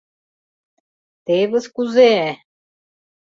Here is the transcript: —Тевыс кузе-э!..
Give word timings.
—Тевыс 1.25 1.65
кузе-э!.. 1.75 2.31